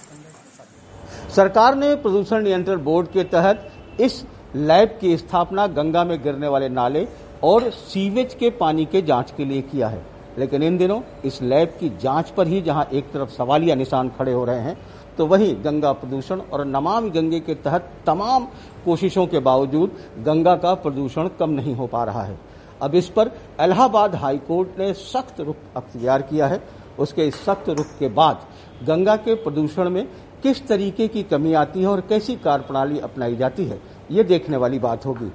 [1.35, 3.69] सरकार ने प्रदूषण नियंत्रण बोर्ड के तहत
[4.01, 4.23] इस
[4.55, 7.07] लैब की स्थापना गंगा में गिरने वाले नाले
[7.43, 10.01] और सीवेज के पानी के जाँच के लिए किया है।
[10.37, 14.33] लेकिन इन दिनों इस लैब की जाँच पर ही जहाँ एक तरफ़ सवालिया निशान खड़े
[14.33, 14.77] हो रहे हैं
[15.17, 18.47] तो वहीं गंगा प्रदूषण और नमामि गंगे के तहत तमाम
[18.85, 22.37] कोशिशों के बावजूद गंगा का प्रदूषण कम नहीं हो पा रहा है।
[22.81, 26.61] अब इस पर इलाहाबाद हाईकोर्ट ने सख्त रुख अख्तियार किया है।
[26.99, 28.41] उसके इस सख्त रुख के बाद
[28.83, 30.07] गंगा के प्रदूषण में
[30.43, 33.79] किस तरीके की कमी आती है और कैसी कार्यप्रणाली अपनाई जाती है,
[34.11, 35.31] ये देखने वाली बात होगी।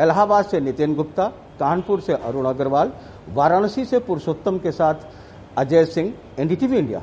[0.00, 2.92] इलाहाबाद से नितिन गुप्ता कानपुर से अरुण अग्रवाल,
[3.28, 4.94] वाराणसी से पुरुषोत्तम के साथ
[5.58, 7.02] अजय सिंह, एनडीटीवी इंडिया।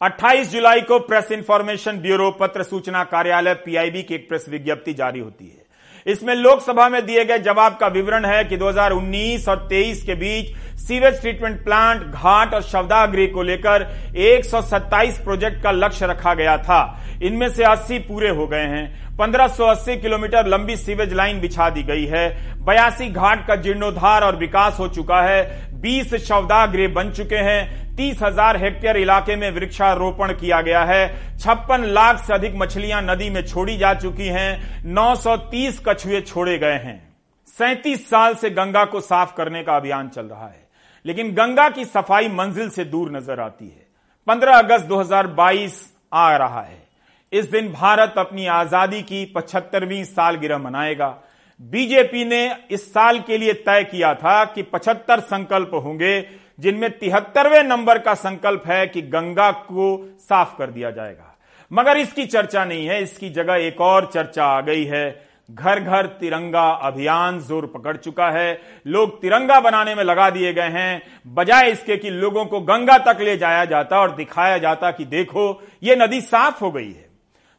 [0.00, 5.20] 28 जुलाई को प्रेस इंफॉर्मेशन ब्यूरो पत्र सूचना कार्यालय पीआईबी की एक प्रेस विज्ञप्ति जारी
[5.20, 5.66] होती है।
[6.06, 10.54] इसमें लोकसभा में दिए गए जवाब का विवरण है कि 2019 और 23 के बीच
[10.78, 13.82] सीवेज ट्रीटमेंट प्लांट, घाट और शवदागृह को लेकर
[14.16, 19.96] 127 प्रोजेक्ट का लक्ष्य रखा गया था। इनमें से 80 पूरे हो गए हैं। 1580
[19.96, 22.28] किलोमीटर लंबी सीवेज लाइन बिछा दी गई है।
[22.64, 28.22] बयासी घाट का जीर्णोद्धार और विकास हो चुका है। 20 शवदागृह बन चुके हैं। तीस
[28.22, 33.46] हज़ार हेक्टेयर इलाके में वृक्षारोपण किया गया है। छप्पन लाख से अधिक मछलियाँ नदी में
[33.46, 37.14] छोड़ी जा चुकी हैं। 930 कछुए छोड़े गए हैं।
[37.48, 40.68] सैंतीस साल से गंगा को साफ़ करने का अभियान चल रहा है।
[41.04, 43.86] लेकिन गंगा की सफ़ाई मंजिल से दूर नज़र आती है।
[44.26, 46.87] 15 अगस्त 2022 आ रहा है।
[47.32, 51.08] इस दिन भारत अपनी आज़ादी की पचहत्तरवीं सालगिरह मनाएगा।
[51.60, 56.20] बीजेपी ने इस साल के लिए तय किया था कि 75 संकल्प होंगे,
[56.58, 61.34] जिनमें तिहत्तरवें नंबर का संकल्प है कि गंगा को साफ़ कर दिया जाएगा।
[61.70, 66.06] मगर इसकी चर्चा नहीं है, इसकी जगह एक और चर्चा आ गई है। घर घर
[66.20, 71.70] तिरंगा अभियान ज़ोर पकड़ चुका है। लोग तिरंगा बनाने में लगा दिए गए हैं, बजाय
[71.70, 75.96] इसके कि लोगों को गंगा तक ले जाया जाता और दिखाया जाता कि देखो, ये
[75.96, 77.07] नदी साफ़ हो गई है।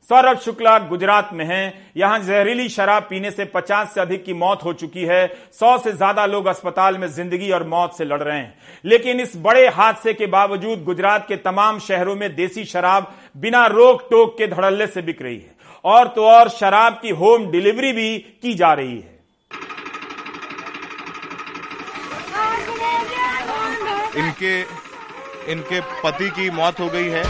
[0.10, 4.64] सौरभ शुक्ला गुजरात में है। यहाँ जहरीली शराब पीने से 50 से अधिक की मौत
[4.66, 8.38] हो चुकी है। 100 से ज़्यादा लोग अस्पताल में ज़िंदगी और मौत से लड़ रहे
[8.38, 8.54] हैं।
[8.86, 14.08] लेकिन इस बड़े हादसे के बावजूद गुजरात के तमाम शहरों में देसी शराब बिना रोक
[14.12, 18.18] टोक के धड़ल्ले से बिक रही है। और तो और शराब की होम डिलीवरी भी
[18.18, 19.18] की जा रही है।
[24.18, 24.60] इनके
[25.52, 27.24] इनके पति की मौत हो गई है।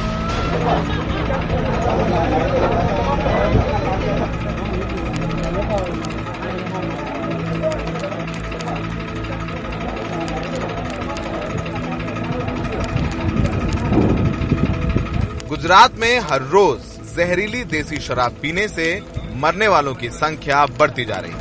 [15.49, 16.79] गुजरात में हर रोज
[17.15, 18.87] जहरीली देसी शराब पीने से
[19.35, 21.37] मरने वालों की संख्या बढ़ती जा रही है।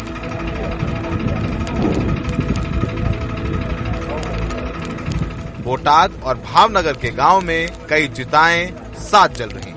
[5.63, 8.67] बोटाद और भावनगर के गाँव में कई चिताएँ
[9.01, 9.68] साथ जल रही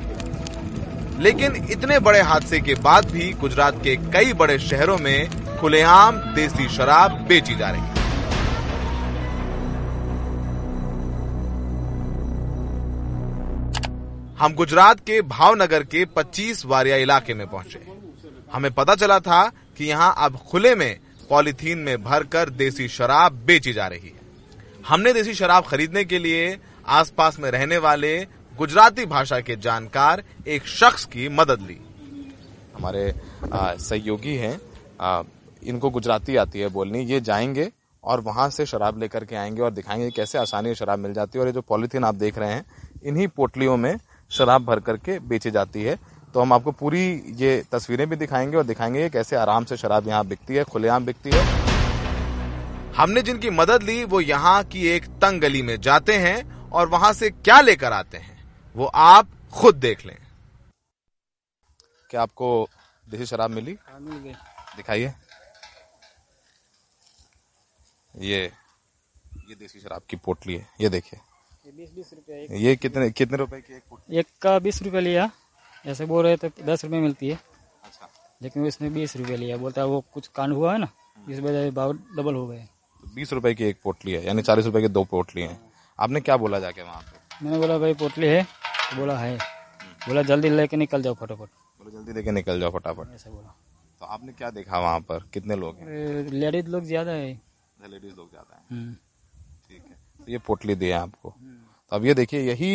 [1.22, 6.68] लेकिन इतने बड़े हादसे के बाद भी गुजरात के कई बड़े शहरों में खुलेआम देसी
[6.70, 8.00] शराब बेची जा रही है।
[14.40, 17.80] हम गुजरात के भावनगर के 25 वारिया इलाके में पहुँचे।
[18.54, 19.44] हमें पता चला था
[19.78, 24.20] कि यहाँ अब खुले में पॉलीथीन में भरकर देसी शराब बेची जा रही है।
[24.88, 26.58] हमने देसी शराब खरीदने के लिए
[26.90, 28.18] आसपास में रहने वाले
[28.52, 31.78] गुजराती भाषा के जानकार एक शख्स की मदद ली।
[32.78, 33.14] हमारे
[33.46, 34.60] सहयोगी हैं।
[35.64, 37.70] इनको गुजराती आती है बोलनी। ये जाएँगे
[38.04, 41.38] और वहाँ से शराब लेकर के आएँगे और दिखाएँगे कैसे आसानी से शराब मिल जाती
[41.38, 42.66] है। और ये जो पॉलीथीन आप देख रहे हैं
[43.04, 43.96] इन्हीं पोटलियों में
[44.32, 45.96] शराब भर करके बेची जाती है।
[46.34, 47.04] तो हम आपको पूरी
[47.38, 51.30] ये तस्वीरें भी दिखाएँगे और दिखाएँगे कैसे आराम से शराब यहाँ बिकती है खुलेआम बिकती
[51.34, 51.46] है।
[52.96, 57.14] हमने जिनकी मदद ली वो यहाँ की एक तंग गली में जाते हैं और वहाँ
[57.14, 58.31] से क्या लेकर आते हैं?
[58.76, 60.18] वो आप खुद देख लें।
[62.10, 62.70] क्या आपको
[63.10, 63.74] देसी शराब मिली?
[64.76, 65.14] दिखाइए।
[68.16, 68.52] ये
[69.50, 71.20] ये देसी शराब की पोटली है। ये देखिए।
[72.58, 74.18] ये कितने कितने रुपए की एक पोटली?
[74.18, 75.30] एक का बीस रुपए लिया।
[75.86, 77.40] ऐसे बोल रहे थे दस रुपए मिलती है।
[77.84, 78.10] अच्छा।
[78.42, 80.88] लेकिन उसने बीस रुपए लिया। बोलता है वो कुछ कांड हुआ है ना?
[81.30, 82.68] इस वजह से भाव डबल हो गए।
[83.16, 85.60] बीस रुपए की एक पोटली है यानी चालीस रुपए की दो पोटली है।
[86.00, 87.21] आपने क्या बोला जाके वहाँ पे?
[87.42, 89.38] मैंने बोला भाई पोटली है। तो बोला है।
[90.08, 91.50] बोला जल्दी लेके निकल जाओ फटाफट।
[91.80, 93.56] बोला जल्दी लेके निकल जाओ फटाफट। ऐसा बोला।
[94.02, 95.28] तो आपने क्या देखा वहाँ पर?
[95.34, 96.30] कितने लोग हैं?
[96.32, 97.32] लेडीज़ लोग ज़्यादा है।
[97.88, 98.94] लेडीज़ लोग ज़्यादा हैं। हम्म।
[99.70, 102.72] ठीक है। तो ये पोटली दी है आपको। तो अब ये देखिए यही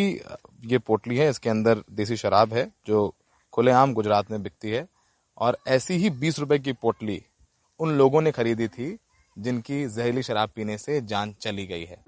[0.65, 3.13] ये पोटली है। इसके अंदर देसी शराब है जो
[3.53, 4.87] खुलेआम गुजरात में बिकती है।
[5.37, 7.21] और ऐसी ही बीस रुपए की पोटली
[7.79, 8.97] उन लोगों ने खरीदी थी
[9.37, 12.03] जिनकी जहरीली शराब पीने से जान चली गई है।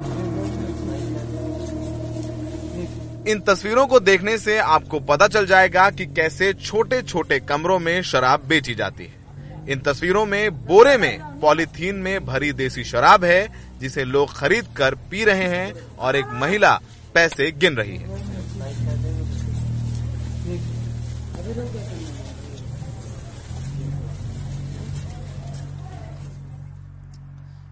[3.27, 8.01] इन तस्वीरों को देखने से आपको पता चल जाएगा कि कैसे छोटे छोटे कमरों में
[8.01, 13.47] शराब बेची जाती है। इन तस्वीरों में बोरे में, पॉलीथीन में भरी देसी शराब है,
[13.79, 16.73] जिसे लोग खरीद कर पी रहे हैं और एक महिला
[17.13, 18.07] पैसे गिन रही है।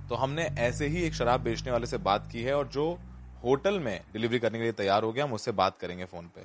[0.10, 2.98] तो हमने ऐसे ही एक शराब बेचने वाले से बात की है और जो
[3.44, 6.42] होटल में डिलीवरी करने के लिए तैयार हो गया हम उससे बात करेंगे फ़ोन पे।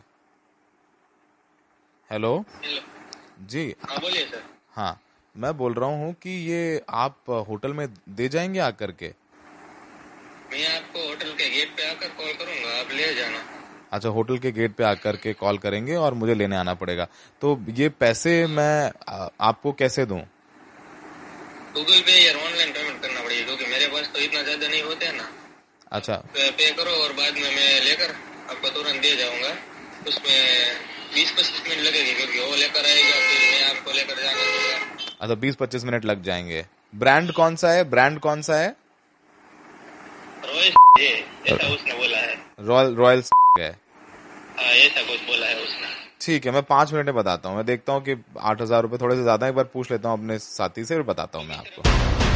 [2.11, 2.45] हेलो?
[3.43, 4.43] जी। हाँ बोलिए सर।
[4.77, 4.99] हाँ
[5.35, 9.09] मैं बोल रहा हूँ कि ये आप होटल में दे जाएँगे आकर के?
[10.53, 13.39] मैं आपको होटल के गेट पे आकर कॉल करूँगा आप ले जाना।
[13.93, 17.07] अच्छा होटल के गेट पे आकर के कॉल करेंगे और मुझे लेने आना पड़ेगा।
[17.43, 18.91] तो ये पैसे मैं
[19.41, 20.21] आपको कैसे दूँ?
[21.75, 25.07] गूगल पे या ऑनलाइन पेमेंट करना पड़ेगा क्योंकि मेरे पास तो इतना ज़्यादा नहीं होते
[25.07, 25.29] हैं ना।
[25.93, 28.15] अच्छा। पे, करो और बाद में मैं लेकर
[28.51, 29.51] आपको तुरंत दे जाऊँगा।
[30.09, 30.39] उसमें
[31.15, 34.77] बीस पच्चीस मिनट लगेगी क्योंकि वो लेकर आएगा फिर मैं आपको लेकर जाना होगा
[35.21, 37.85] अच्छा बीस पच्चीस मिनट लग जाएँगे। ब्रांड कौन सा है?
[37.91, 38.75] ब्रांड कौन सा है?
[40.45, 40.73] रॉयल
[41.75, 43.23] उसने बोला है। रॉयल रॉयल
[43.59, 43.71] है।
[44.59, 45.89] हाँ ऐसा कुछ बोला है उसने।
[46.21, 48.99] ठीक है मैं पाँच मिनट में बताता हूँ। मैं देखता हूँ कि आठ हज़ार रूपए
[48.99, 51.57] थोड़े से ज़्यादा एक बार पूछ लेता हूँ अपने साथी से फिर बताता हूँ मैं
[51.57, 52.32] आपको।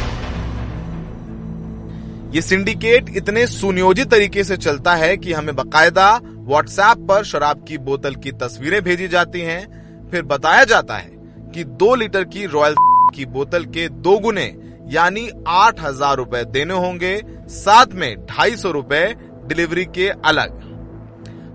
[2.27, 7.77] ये सिंडिकेट इतने सुनियोजित तरीके से चलता है कि हमें बकायदा व्हाट्सएप पर शराब की
[7.77, 11.11] बोतल की तस्वीरें भेजी जाती हैं। फिर बताया जाता है
[11.53, 12.75] कि दो लीटर की रॉयल
[13.15, 14.45] की बोतल के दो गुने,
[14.89, 19.05] यानी आठ हज़ार रूपए देने होंगे, साथ में ढाई सौ रूपए
[19.45, 20.61] डिलीवरी के अलग।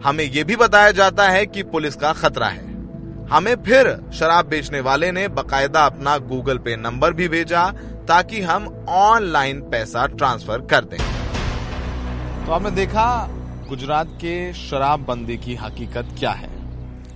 [0.04, 2.70] हमें यह भी बताया जाता है कि पुलिस का खतरा है।
[3.30, 7.72] हमें फिर शराब बेचने वाले ने बकायदा अपना गूगल पे नंबर भी भेजा
[8.08, 10.98] ताकि हम ऑनलाइन पैसा ट्रांसफ़र कर दें।
[12.46, 13.28] तो आपने देखा,
[13.68, 16.50] गुजरात के शराब बंदी की हकीकत क्या है?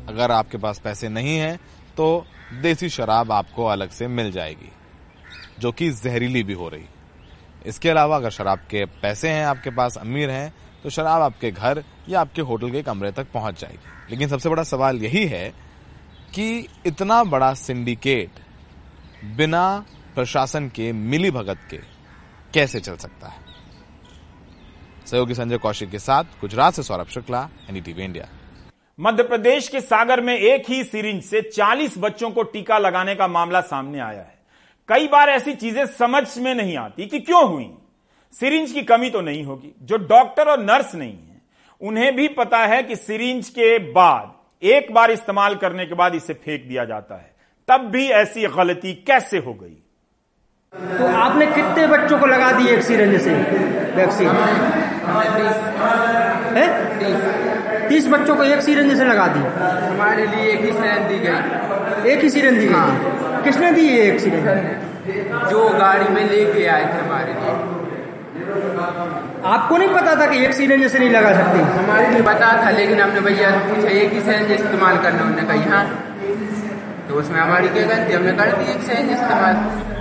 [0.08, 1.56] अगर आपके पास पैसे नहीं है
[1.96, 2.24] तो
[2.62, 4.70] देसी शराब आपको अलग से मिल जाएगी,
[5.58, 6.84] जो कि जहरीली भी हो रही।
[7.66, 11.82] इसके अलावा अगर शराब के पैसे हैं, आपके पास अमीर हैं तो शराब आपके घर
[12.08, 15.48] या आपके होटल के कमरे तक पहुँच जाएगी। लेकिन सबसे बड़ा सवाल यही है
[16.34, 18.38] कि इतना बड़ा सिंडिकेट
[19.36, 19.84] बिना
[20.16, 21.76] प्रशासन के, मिली भगत के,
[22.54, 23.40] कैसे चल सकता है?
[25.06, 28.28] सहयोगी संजय कौशिक के साथ गुजरात से सौरभ शुक्ला एनडीटीवी इंडिया।
[29.00, 33.28] मध्य प्रदेश के सागर में एक ही सीरिंज से 40 बच्चों को टीका लगाने का
[33.28, 34.38] मामला सामने आया है।
[34.88, 37.70] कई बार ऐसी चीज़ें समझ में नहीं आती कि क्यों हुई।
[38.32, 41.42] सीरिंज की कमी तो नहीं होगी, जो डॉक्टर और नर्स नहीं है।
[41.80, 46.34] उन्हें भी पता है कि सीरिंज के बाद एक बार इस्तेमाल करने के बाद इसे
[46.34, 47.36] फेंक दिया जाता है।
[47.68, 49.82] तब भी ऐसी गलती कैसे हो गई?
[50.76, 53.34] तो आपने कितने बच्चों को लगा दी एक सिरेंज से?
[53.96, 54.28] वैक्सीन
[56.56, 56.66] है?
[57.88, 59.40] तीस बच्चों को एक सिरेंज से लगा दी।
[59.86, 64.02] हमारे लिए एक ही सिरेंज दी गई। एक ही सिरेंज दी गई। किसने दी है
[64.02, 67.54] एक सिरेंज जो गाड़ी में लेके आए थे हमारे लिए।
[69.54, 71.58] आपको नहीं पता था कि एक सिरेंज से नहीं लगा सकते?
[71.80, 75.44] हमारे लिए पता था लेकिन हमने भैया से पूछा एक ही सिरेंज इस्तेमाल करना उन्होंने
[75.52, 75.84] कहा हाँ
[77.08, 78.12] तो उसमें हमारी क्या गलती?
[78.12, 79.94] हमने कर दी एक सिरेंज इस्तेमाल।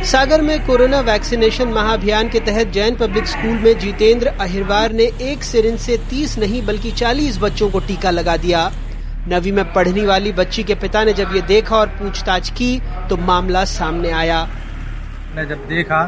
[0.00, 5.42] सागर में कोरोना वैक्सीनेशन महाअभियान के तहत जैन पब्लिक स्कूल में जितेंद्र अहिरवार ने एक
[5.44, 8.70] सिरिंज से 30 नहीं, बल्कि 40 बच्चों को टीका लगा दिया।
[9.28, 12.70] नवी में पढ़ने वाली बच्ची के पिता ने जब ये देखा और पूछताछ की
[13.10, 14.42] तो मामला सामने आया।
[15.36, 16.02] मैं जब देखा,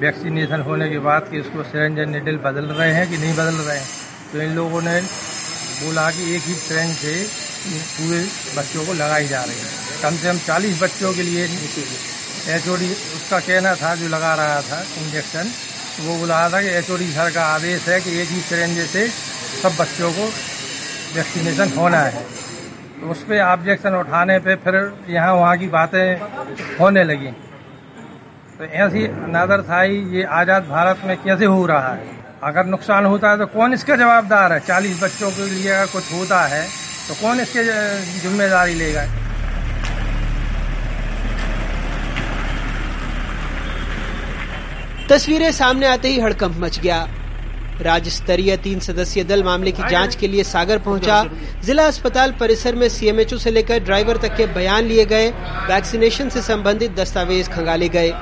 [0.00, 3.78] वैक्सीनेशन होने के बाद कि उसको सिरेंज निडल बदल रहे हैं कि नहीं बदल रहे
[3.78, 3.86] हैं
[4.32, 7.14] तो इन लोगों ने बोला कि एक ही सिरेंज से
[7.68, 8.24] पूरे
[8.56, 11.46] बच्चों को लगाई जा रही है। कम से कम 40 बच्चों के लिए
[12.48, 15.50] एचओडी, उसका कहना था, जो लगा रहा था इंजेक्शन
[15.98, 19.06] वो बोला था कि एच सर का आदेश है कि एक ही सिरेंज से
[19.62, 20.26] सब बच्चों को
[21.14, 22.22] वैक्सीनेशन होना है।
[23.00, 24.76] तो उस पर ऑब्जेक्शन उठाने पे फिर
[25.08, 27.32] यहाँ वहाँ की बातें होने लगी।
[28.58, 32.14] तो ऐसी नज़र था ये आज़ाद भारत में कैसे हो रहा है?
[32.44, 34.60] अगर नुकसान होता है तो कौन इसका जवाबदार है?
[34.62, 36.66] चालीस बच्चों के लिए अगर कुछ होता है
[37.08, 37.64] तो कौन इसके
[38.20, 39.04] ज़िम्मेदारी लेगा?
[45.08, 47.08] तस्वीरें सामने आते ही हड़कंप मच गया।
[47.80, 51.22] राज्य स्तरीय तीन सदस्यीय दल मामले की जाँच के लिए सागर पहुँचा।
[51.64, 55.28] जिला अस्पताल परिसर में सीएमएचओ से लेकर ड्राइवर तक के बयान लिए गए।
[55.68, 58.12] वैक्सीनेशन से संबंधित दस्तावेज़ खंगाले गए।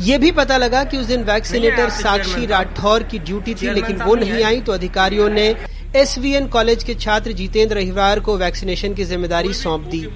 [0.00, 4.14] ये भी पता लगा कि उस दिन वैक्सीनेटर साक्षी राठौर की ड्यूटी थी लेकिन वो
[4.14, 5.48] नहीं आई तो अधिकारियों ने
[5.96, 10.06] एसवीएन कॉलेज के छात्र जितेंद्र अहिवार को वैक्सीनेशन की ज़िम्मेदारी सौंप दी।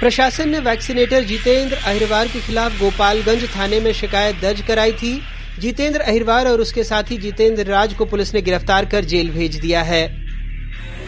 [0.00, 5.12] प्रशासन ने वैक्सीनेटर जितेंद्र अहिरवार के खिलाफ गोपालगंज थाने में शिकायत दर्ज कराई थी।
[5.60, 9.82] जितेंद्र अहिरवार और उसके साथी जितेंद्र राज को पुलिस ने गिरफ़्तार कर जेल भेज दिया
[9.82, 10.02] है।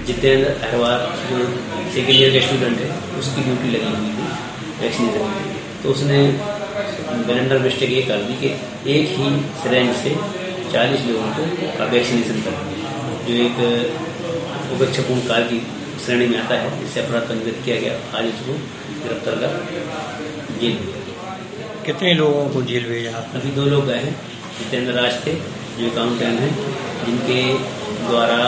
[0.07, 1.45] जितेंद्र अहिरवार जो
[1.95, 4.26] सेकेंड ईयर का स्टूडेंट है, उसकी ड्यूटी लगी हुई थी
[4.80, 6.18] वैक्सीनेशन तो उसने
[7.26, 8.49] ब्लेंडर मिस्टेक ये कर दी कि
[8.93, 9.30] एक ही
[9.62, 10.14] सिरेंज से
[10.72, 11.43] 40 लोगों को
[11.93, 12.55] वैक्सीनेशन कर
[13.26, 13.57] जो एक
[14.72, 15.61] उपेक्षापूर्ण कार्य की
[16.09, 18.53] श्रेणी में आता है। इससे अपराध पंजीकृत किया गया। आज इसको
[19.01, 19.51] गिरफ़्तार कर
[20.61, 20.79] जेल
[21.87, 23.11] कितने लोगों को जेल भेजा?
[23.11, 24.15] अभी दो लोग गए हैं।
[24.59, 25.35] जितेंद्र राज थे
[25.75, 26.51] जो अकाउंटेंट हैं
[27.05, 27.43] जिनके
[28.07, 28.41] द्वारा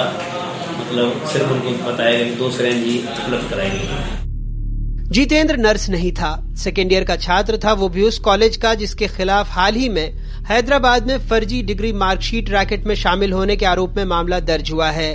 [0.81, 4.19] मतलब सिर्फ़ उनको बताया गया दो श्रेणी ही उपलब्ध कराई गई
[5.11, 9.07] जितेंद्र नर्स नहीं था। सेकेंड ईयर का छात्र था। वो भी उस कॉलेज का जिसके
[9.11, 10.07] खिलाफ हाल ही में
[10.49, 14.91] हैदराबाद में फर्जी डिग्री मार्कशीट रैकेट में शामिल होने के आरोप में मामला दर्ज हुआ
[14.93, 15.11] है।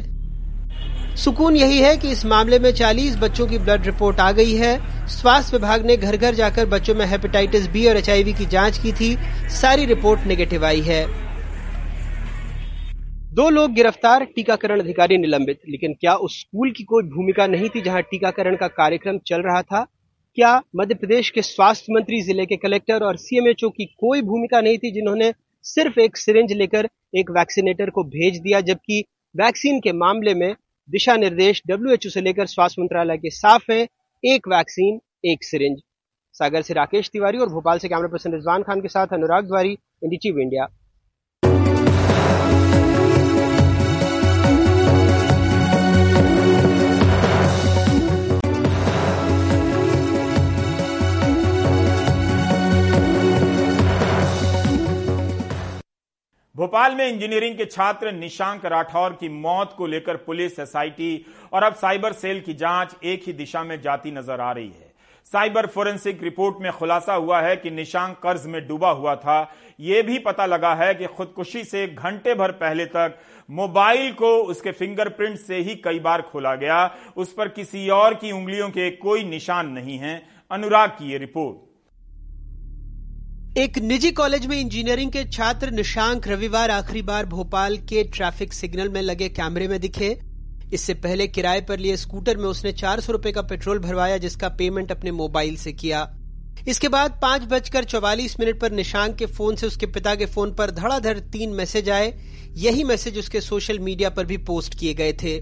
[1.16, 5.08] सुकून यही है कि इस मामले में 40 बच्चों की ब्लड रिपोर्ट आ गई है।
[5.08, 8.92] स्वास्थ्य विभाग ने घर घर जाकर बच्चों में हेपेटाइटिस बी और एचआईवी की जाँच की
[8.92, 9.16] थी।
[9.52, 11.06] सारी रिपोर्ट नेगेटिव आई है।
[13.34, 17.82] दो लोग गिरफ़्तार, टीकाकरण अधिकारी निलंबित। लेकिन क्या उस स्कूल की कोई भूमिका नहीं थी
[17.82, 19.84] जहाँ टीकाकरण का कार्यक्रम चल रहा था?
[20.38, 24.78] क्या मध्य प्रदेश के स्वास्थ्य मंत्री, ज़िले के कलेक्टर और सीएमएचओ की कोई भूमिका नहीं
[24.78, 25.34] थी जिन्होंने
[25.66, 29.04] सिर्फ़ एक सिरिंज लेकर एक वैक्सीनेटर को भेज दिया, जबकि
[29.36, 30.56] वैक्सीन के मामले में
[30.90, 33.82] दिशा निर्देश डब्ल्यूएचओ से लेकर स्वास्थ्य मंत्रालय के साफ़ है।
[34.24, 35.80] एक वैक्सीन, एक सिरिंज।
[36.36, 39.72] सागर से राकेश तिवारी और भोपाल से कैमरा पर्सन रिजवान खान के साथ अनुराग द्वारी
[40.04, 40.68] इंडिटीव इंडिया।
[56.56, 61.74] भोपाल में इंजीनियरिंग के छात्र निशांक राठौर की मौत को लेकर पुलिस, एसआईटी और अब
[61.74, 64.94] साइबर सेल की जाँच एक ही दिशा में जाती नज़र आ रही है।
[65.28, 69.40] साइबर फोरेंसिक रिपोर्ट में खुलासा हुआ है कि निशांक कर्ज में डूबा हुआ था।
[69.80, 74.72] यह भी पता लगा है कि खुदकुशी से घंटे भर पहले तक मोबाइल को उसके
[74.72, 76.84] फिंगरप्रिंट से ही कई बार खोला गया।
[77.18, 81.65] उस पर किसी और की उंगलियों के कोई निशान नहीं है। अनुराग की यह रिपोर्ट।
[83.58, 88.90] एक निजी कॉलेज में इंजीनियरिंग के छात्र निशांक रविवार आखिरी बार भोपाल के ट्रैफ़िक सिग्नल
[88.90, 90.10] में लगे कैमरे में दिखे।
[90.74, 94.50] इससे पहले किराए पर लिए स्कूटर में उसने चार सौ रुपये का पेट्रोल भरवाया, जिसका
[94.50, 96.08] पेमेंट अपने मोबाइल से किया।
[96.68, 100.54] इसके बाद पाँच बजकर चौवालीस मिनट पर निशांक के फ़ोन से उसके पिता के फ़ोन
[100.54, 102.14] पर धड़ाधड़ तीन मैसेज आए।
[102.58, 105.40] यही मैसेज उसके सोशल मीडिया पर भी पोस्ट किए गए थे।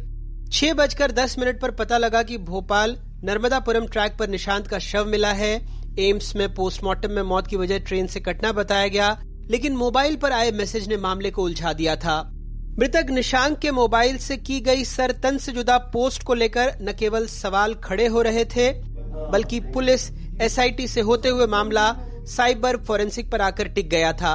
[0.51, 5.05] छह बजकर दस मिनट पर पता लगा कि भोपाल नर्मदापुरम ट्रैक पर निशांत का शव
[5.05, 5.55] मिला है।
[5.99, 9.17] एम्स में पोस्टमार्टम में मौत की वजह ट्रेन से कटना बताया गया,
[9.51, 12.21] लेकिन मोबाइल पर आए मैसेज ने मामले को उलझा दिया था।
[12.79, 16.93] मृतक निशांक के मोबाइल से की गई सर तन से जुदा पोस्ट को लेकर न
[16.93, 18.71] केवल सवाल खड़े हो रहे थे,
[19.31, 20.09] बल्कि पुलिस
[20.41, 21.95] एसआईटी से होते हुए मामला
[22.27, 24.33] साइबर फोरेंसिक पर आकर टिक गया था।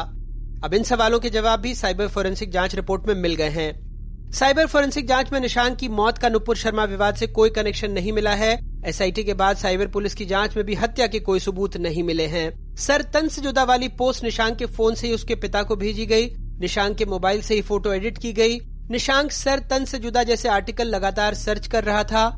[0.65, 3.88] अब इन सवालों के जवाब भी साइबर फोरेंसिक जाँच रिपोर्ट में मिल गए हैं।
[4.35, 8.13] साइबर फोरेंसिक जाँच में निशांक की मौत का नुपुर शर्मा विवाद से कोई कनेक्शन नहीं
[8.13, 8.51] मिला है।
[8.87, 12.27] एसआईटी के बाद साइबर पुलिस की जाँच में भी हत्या के कोई सबूत नहीं मिले
[12.27, 15.77] हैं। सर तन से जुदा वाली पोस्ट निशांक के फ़ोन से ही उसके पिता को
[15.77, 16.27] भेजी गई।
[16.61, 18.59] निशांक के मोबाइल से ही फ़ोटो एडिट की गई।
[18.91, 22.33] निशांक सर तन से जुदा जैसे आर्टिकल लगातार सर्च कर रहा था।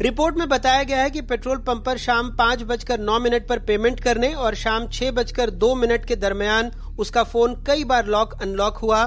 [0.00, 3.58] रिपोर्ट में बताया गया है कि पेट्रोल पंप पर शाम पाँच बजकर नौ मिनट पर
[3.58, 8.42] पेमेंट करने और शाम छह बजकर दो मिनट के दरमियान उसका फ़ोन कई बार लॉक,
[8.42, 9.04] अनलॉक हुआ।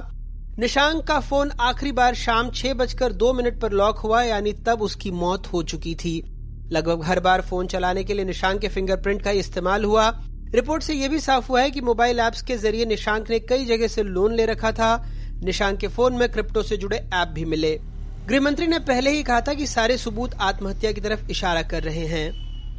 [0.60, 4.82] निशांक का फ़ोन आखिरी बार शाम छह बजकर दो मिनट पर लॉक हुआ, यानी तब
[4.82, 6.24] उसकी मौत हो चुकी थी।
[6.72, 10.07] लगभग हर बार फ़ोन चलाने के लिए निशांक के फिंगरप्रिंट का इस्तेमाल हुआ।
[10.55, 13.66] रिपोर्ट से यह भी साफ़ हुआ है कि मोबाइल ऐप्स के ज़रिए निशांक ने कई
[13.66, 15.12] जगह से लोन ले रखा था।
[15.43, 17.80] निशांक के फ़ोन में क्रिप्टो से जुड़े ऐप भी मिले।
[18.28, 21.84] गृह मंत्री ने पहले ही कहा था कि सारे सबूत आत्महत्या की तरफ़ इशारा कर
[21.84, 22.32] रहे हैं।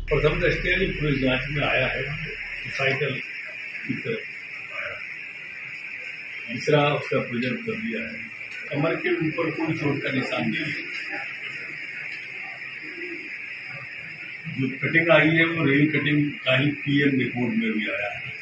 [0.07, 2.05] प्रथम दृष्टिया पुलिस जाँच में आया है
[6.51, 8.15] दूसरा उसका प्रिजर्व कर दिया है।
[8.71, 10.89] कमर के ऊपर कोई चोट का निशान नहीं है।
[14.51, 18.33] जो कटिंग आई है, वो रेल कटिंग का ही पीएम रिपोर्ट में भी आया है।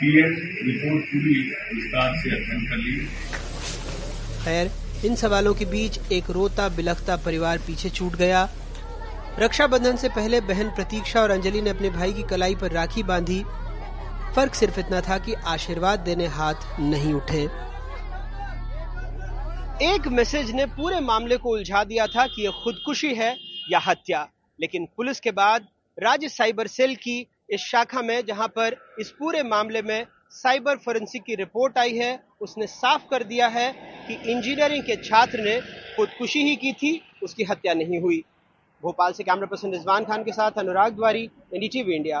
[0.00, 0.32] पीएम
[0.66, 1.40] रिपोर्ट पूरी
[1.74, 2.96] विस्तार से अध्ययन कर ली।
[4.44, 4.70] खैर,
[5.06, 8.48] इन सवालों के बीच एक रोता बिलखता परिवार पीछे छूट गया।
[9.38, 13.42] रक्षाबंधन से पहले बहन प्रतीक्षा और अंजलि ने अपने भाई की कलाई पर राखी बांधी।
[14.36, 17.42] फ़र्क सिर्फ़ इतना था कि आशीर्वाद देने हाथ नहीं उठे।
[19.84, 23.30] एक मैसेज ने पूरे मामले को उलझा दिया था कि यह खुदकुशी है
[23.70, 24.20] या हत्या,
[24.58, 25.66] लेकिन पुलिस के बाद
[25.98, 27.16] राज्य साइबर सेल की
[27.50, 32.18] इस शाखा में, जहाँ पर इस पूरे मामले में साइबर फोरेंसिक की रिपोर्ट आई है,
[32.40, 33.72] उसने साफ़ कर दिया है
[34.08, 35.60] कि इंजीनियरिंग के छात्र ने
[35.96, 38.22] खुदकुशी ही की थी, उसकी हत्या नहीं हुई।
[38.82, 41.24] भोपाल से कैमरा पर्सन रिजवान खान के साथ अनुराग द्वारी
[41.54, 42.20] एनडीटीवी इंडिया।